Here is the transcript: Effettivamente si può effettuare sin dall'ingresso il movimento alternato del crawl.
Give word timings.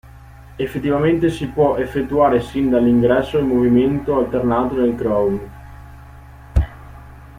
Effettivamente 0.55 1.29
si 1.29 1.45
può 1.49 1.77
effettuare 1.77 2.41
sin 2.41 2.71
dall'ingresso 2.71 3.37
il 3.37 3.45
movimento 3.45 4.17
alternato 4.17 4.73
del 4.73 4.95
crawl. 4.95 5.49